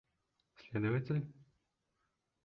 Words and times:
Следователь? 0.55 1.23